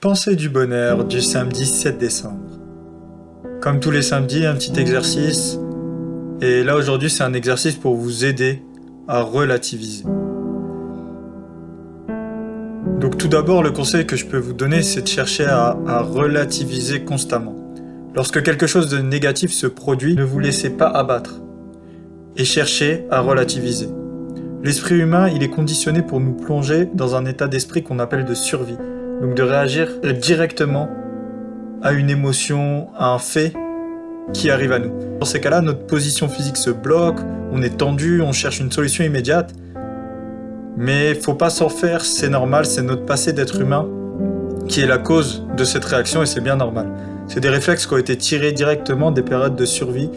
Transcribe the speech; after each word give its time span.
Pensée 0.00 0.34
du 0.34 0.48
bonheur 0.48 1.04
du 1.04 1.20
samedi 1.20 1.66
7 1.66 1.98
décembre. 1.98 2.58
Comme 3.60 3.80
tous 3.80 3.90
les 3.90 4.00
samedis, 4.00 4.46
un 4.46 4.54
petit 4.54 4.80
exercice. 4.80 5.58
Et 6.40 6.64
là 6.64 6.76
aujourd'hui, 6.76 7.10
c'est 7.10 7.22
un 7.22 7.34
exercice 7.34 7.74
pour 7.74 7.96
vous 7.96 8.24
aider 8.24 8.62
à 9.08 9.20
relativiser. 9.20 10.04
Donc 12.98 13.18
tout 13.18 13.28
d'abord, 13.28 13.62
le 13.62 13.72
conseil 13.72 14.06
que 14.06 14.16
je 14.16 14.24
peux 14.24 14.38
vous 14.38 14.54
donner, 14.54 14.80
c'est 14.80 15.02
de 15.02 15.06
chercher 15.06 15.44
à, 15.44 15.76
à, 15.86 16.00
relativiser 16.00 17.04
constamment. 17.04 17.74
Lorsque 18.14 18.42
quelque 18.42 18.66
chose 18.66 18.88
de 18.88 19.00
négatif 19.00 19.52
se 19.52 19.66
produit, 19.66 20.14
ne 20.14 20.24
vous 20.24 20.38
laissez 20.38 20.70
pas 20.70 20.88
abattre 20.88 21.42
et 22.38 22.46
cherchez 22.46 23.04
à 23.10 23.20
relativiser. 23.20 23.90
L'esprit 24.64 24.94
humain, 24.94 25.28
il 25.28 25.42
est 25.42 25.50
conditionné 25.50 26.00
pour 26.00 26.20
nous 26.20 26.32
plonger 26.32 26.88
dans 26.94 27.16
un 27.16 27.26
état 27.26 27.48
d'esprit 27.48 27.82
qu'on 27.82 27.98
appelle 27.98 28.24
de 28.24 28.34
survie 28.34 28.78
donc 29.20 29.34
de 29.34 29.42
réagir 29.42 29.88
directement 30.20 30.88
à 31.82 31.92
une 31.92 32.10
émotion, 32.10 32.88
à 32.96 33.12
un 33.12 33.18
fait 33.18 33.52
qui 34.32 34.50
arrive 34.50 34.72
à 34.72 34.78
nous. 34.78 34.92
Dans 35.18 35.26
ces 35.26 35.40
cas-là, 35.40 35.60
notre 35.60 35.86
position 35.86 36.28
physique 36.28 36.56
se 36.56 36.70
bloque, 36.70 37.18
on 37.52 37.62
est 37.62 37.76
tendu, 37.78 38.22
on 38.22 38.32
cherche 38.32 38.60
une 38.60 38.70
solution 38.70 39.04
immédiate. 39.04 39.52
Mais 40.76 41.14
faut 41.14 41.34
pas 41.34 41.50
s'en 41.50 41.68
faire, 41.68 42.04
c'est 42.04 42.28
normal, 42.28 42.64
c'est 42.64 42.82
notre 42.82 43.04
passé 43.04 43.32
d'être 43.32 43.60
humain 43.60 43.86
qui 44.68 44.80
est 44.80 44.86
la 44.86 44.98
cause 44.98 45.44
de 45.56 45.64
cette 45.64 45.84
réaction 45.84 46.22
et 46.22 46.26
c'est 46.26 46.40
bien 46.40 46.56
normal. 46.56 46.86
C'est 47.26 47.40
des 47.40 47.48
réflexes 47.48 47.86
qui 47.86 47.94
ont 47.94 47.98
été 47.98 48.16
tirés 48.16 48.52
directement 48.52 49.10
des 49.10 49.22
périodes 49.22 49.56
de 49.56 49.64
survie 49.64 50.10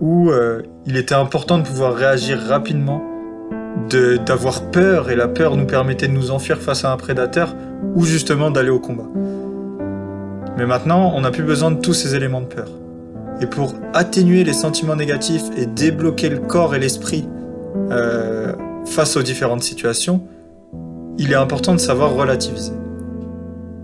où 0.00 0.30
euh, 0.30 0.62
il 0.86 0.96
était 0.96 1.14
important 1.14 1.58
de 1.58 1.64
pouvoir 1.64 1.94
réagir 1.94 2.38
rapidement 2.38 3.02
d'avoir 4.26 4.70
peur 4.70 5.10
et 5.10 5.16
la 5.16 5.28
peur 5.28 5.56
nous 5.56 5.66
permettait 5.66 6.08
de 6.08 6.12
nous 6.12 6.30
enfuir 6.30 6.58
face 6.58 6.84
à 6.84 6.92
un 6.92 6.96
prédateur 6.96 7.54
ou 7.94 8.04
justement 8.04 8.50
d'aller 8.50 8.70
au 8.70 8.80
combat. 8.80 9.08
Mais 10.56 10.66
maintenant, 10.66 11.12
on 11.14 11.22
n'a 11.22 11.30
plus 11.30 11.42
besoin 11.42 11.70
de 11.70 11.80
tous 11.80 11.94
ces 11.94 12.14
éléments 12.14 12.40
de 12.40 12.46
peur. 12.46 12.68
Et 13.40 13.46
pour 13.46 13.74
atténuer 13.94 14.44
les 14.44 14.52
sentiments 14.52 14.96
négatifs 14.96 15.44
et 15.56 15.66
débloquer 15.66 16.28
le 16.28 16.38
corps 16.38 16.74
et 16.74 16.78
l'esprit 16.78 17.26
euh, 17.90 18.52
face 18.84 19.16
aux 19.16 19.22
différentes 19.22 19.62
situations, 19.62 20.22
il 21.18 21.32
est 21.32 21.36
important 21.36 21.72
de 21.72 21.80
savoir 21.80 22.14
relativiser. 22.14 22.72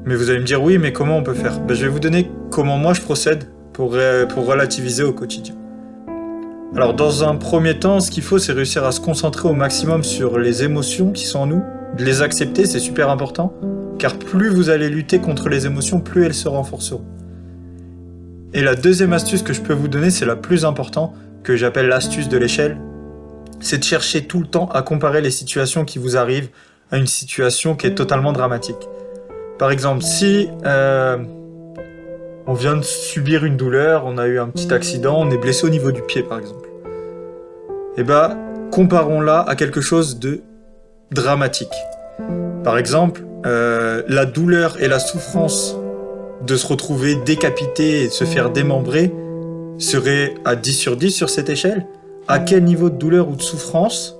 Mais 0.04 0.14
vous 0.14 0.30
allez 0.30 0.40
me 0.40 0.44
dire 0.44 0.62
oui, 0.62 0.78
mais 0.78 0.92
comment 0.92 1.16
on 1.16 1.22
peut 1.22 1.34
faire? 1.34 1.58
Ben, 1.60 1.74
Je 1.74 1.84
vais 1.84 1.90
vous 1.90 2.00
donner 2.00 2.30
comment 2.50 2.78
moi 2.78 2.92
je 2.92 3.00
procède 3.00 3.44
pour, 3.72 3.96
pour 4.28 4.46
relativiser 4.46 5.02
au 5.02 5.12
quotidien. 5.12 5.54
Alors 6.74 6.94
dans 6.94 7.24
un 7.24 7.36
premier 7.36 7.78
temps, 7.78 8.00
ce 8.00 8.10
qu'il 8.10 8.22
faut, 8.22 8.38
c'est 8.38 8.52
réussir 8.52 8.84
à 8.84 8.92
se 8.92 9.00
concentrer 9.00 9.48
au 9.48 9.54
maximum 9.54 10.04
sur 10.04 10.38
les 10.38 10.62
émotions 10.62 11.10
qui 11.10 11.24
sont 11.24 11.38
en 11.38 11.46
nous, 11.46 11.62
de 11.96 12.04
les 12.04 12.20
accepter, 12.20 12.66
c'est 12.66 12.78
super 12.78 13.08
important, 13.08 13.54
car 13.98 14.18
plus 14.18 14.48
vous 14.48 14.70
allez 14.70 14.88
lutter 14.88 15.18
contre 15.18 15.48
les 15.48 15.66
émotions, 15.66 16.00
plus 16.00 16.24
elles 16.24 16.34
se 16.34 16.48
renforceront. 16.48 17.04
Et 18.52 18.62
la 18.62 18.74
deuxième 18.74 19.12
astuce 19.12 19.42
que 19.42 19.52
je 19.52 19.60
peux 19.60 19.72
vous 19.72 19.88
donner, 19.88 20.10
c'est 20.10 20.24
la 20.24 20.36
plus 20.36 20.64
importante, 20.64 21.14
que 21.42 21.56
j'appelle 21.56 21.88
l'astuce 21.88 22.28
de 22.28 22.38
l'échelle, 22.38 22.78
c'est 23.60 23.78
de 23.78 23.84
chercher 23.84 24.26
tout 24.26 24.40
le 24.40 24.46
temps 24.46 24.68
à 24.68 24.82
comparer 24.82 25.20
les 25.20 25.30
situations 25.30 25.84
qui 25.84 25.98
vous 25.98 26.16
arrivent 26.16 26.48
à 26.90 26.98
une 26.98 27.06
situation 27.06 27.74
qui 27.76 27.86
est 27.86 27.94
totalement 27.94 28.32
dramatique. 28.32 28.88
Par 29.58 29.70
exemple, 29.70 30.02
si 30.02 30.48
euh, 30.64 31.18
on 32.46 32.54
vient 32.54 32.76
de 32.76 32.82
subir 32.82 33.44
une 33.44 33.56
douleur, 33.56 34.04
on 34.06 34.18
a 34.18 34.26
eu 34.26 34.38
un 34.38 34.48
petit 34.48 34.72
accident, 34.72 35.16
on 35.18 35.30
est 35.30 35.38
blessé 35.38 35.66
au 35.66 35.70
niveau 35.70 35.92
du 35.92 36.02
pied 36.02 36.22
par 36.22 36.38
exemple. 36.38 36.68
Eh 37.96 38.04
bien, 38.04 38.38
comparons-la 38.70 39.40
à 39.40 39.56
quelque 39.56 39.80
chose 39.80 40.18
de 40.18 40.42
dramatique. 41.10 41.72
Par 42.62 42.78
exemple, 42.78 43.22
euh, 43.46 44.02
la 44.08 44.26
douleur 44.26 44.82
et 44.82 44.88
la 44.88 44.98
souffrance 44.98 45.76
de 46.42 46.56
se 46.56 46.66
retrouver 46.66 47.14
décapité 47.14 48.02
et 48.02 48.06
de 48.08 48.12
se 48.12 48.24
faire 48.24 48.50
démembrer 48.50 49.12
serait 49.78 50.34
à 50.44 50.56
10 50.56 50.72
sur 50.72 50.96
10 50.96 51.10
sur 51.10 51.30
cette 51.30 51.48
échelle. 51.48 51.86
À 52.28 52.40
quel 52.40 52.64
niveau 52.64 52.90
de 52.90 52.96
douleur 52.96 53.28
ou 53.28 53.36
de 53.36 53.42
souffrance 53.42 54.16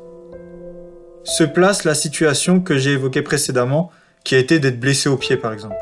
se 1.24 1.42
place 1.42 1.84
la 1.84 1.94
situation 1.94 2.60
que 2.60 2.78
j'ai 2.78 2.92
évoquée 2.92 3.22
précédemment, 3.22 3.90
qui 4.22 4.36
a 4.36 4.38
été 4.38 4.60
d'être 4.60 4.78
blessé 4.78 5.08
au 5.08 5.16
pied 5.16 5.36
par 5.36 5.52
exemple? 5.52 5.74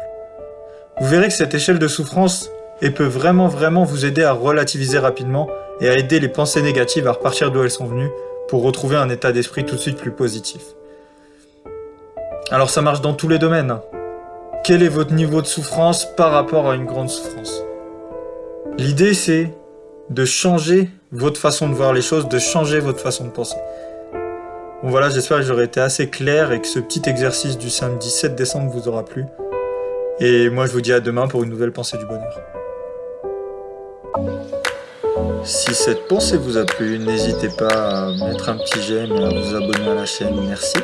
Vous 1.01 1.09
verrez 1.09 1.29
que 1.29 1.35
cette 1.35 1.55
échelle 1.55 1.79
de 1.79 1.89
souffrance 1.89 2.51
peut 2.91 3.05
vraiment 3.05 3.49
vraiment 3.49 3.85
vous 3.85 4.05
aider 4.05 4.23
à 4.23 4.33
relativiser 4.33 4.99
rapidement 4.99 5.49
et 5.81 5.89
à 5.89 5.97
aider 5.97 6.21
les 6.21 6.29
pensées 6.29 6.63
négatives 6.63 7.07
à 7.07 7.13
repartir 7.13 7.51
d'où 7.51 7.63
elles 7.63 7.71
sont 7.71 7.87
venues 7.87 8.11
pour 8.49 8.63
retrouver 8.63 8.97
un 8.97 9.09
état 9.09 9.33
d'esprit 9.33 9.65
tout 9.65 9.77
de 9.77 9.81
suite 9.81 9.97
plus 9.97 10.11
positif. 10.11 10.61
Alors 12.51 12.71
ça 12.71 12.83
marche 12.83 13.01
dans 13.01 13.15
tous 13.15 13.29
les 13.29 13.39
domaines. 13.39 13.79
Quel 14.65 14.83
est 14.83 14.89
votre 14.89 15.13
niveau 15.13 15.41
de 15.41 15.47
souffrance 15.47 16.05
par 16.17 16.33
rapport 16.33 16.71
à 16.71 16.75
une 16.75 16.85
grande 16.85 17.09
souffrance? 17.09 17.63
L'idée 18.79 19.15
c'est 19.15 19.53
de 20.11 20.25
changer 20.25 20.91
votre 21.13 21.41
façon 21.41 21.69
de 21.69 21.75
voir 21.75 21.93
les 21.93 22.03
choses, 22.03 22.29
de 22.29 22.39
changer 22.39 22.81
votre 22.81 23.01
façon 23.01 23.25
de 23.25 23.31
penser. 23.31 23.57
Bon 24.83 24.91
voilà, 24.91 25.09
j'espère 25.09 25.39
que 25.39 25.45
j'aurai 25.45 25.65
été 25.65 25.81
assez 25.81 26.11
clair 26.11 26.53
et 26.53 26.61
que 26.61 26.67
ce 26.67 26.79
petit 26.79 27.09
exercice 27.09 27.57
du 27.57 27.71
samedi 27.71 28.11
7 28.11 28.35
décembre 28.35 28.71
vous 28.71 28.89
aura 28.89 29.05
plu. 29.05 29.25
Et 30.21 30.51
moi, 30.51 30.67
je 30.67 30.73
vous 30.73 30.83
dis 30.83 30.93
à 30.93 31.01
demain 31.01 31.27
pour 31.27 31.43
une 31.43 31.51
nouvelle 31.51 31.73
pensée 31.73 31.97
du 31.97 32.05
bonheur. 32.05 32.39
Si 35.43 35.75
cette 35.75 36.07
pensée 36.07 36.37
vous 36.37 36.59
a 36.59 36.65
plu, 36.65 36.99
n'hésitez 36.99 37.49
pas 37.49 38.09
à 38.09 38.13
mettre 38.29 38.49
un 38.49 38.57
petit 38.59 38.83
j'aime 38.83 39.13
et 39.13 39.25
à 39.25 39.29
vous 39.29 39.55
abonner 39.55 39.91
à 39.91 39.95
la 39.95 40.07
chaîne. 40.07 40.39
Merci. 40.47 40.77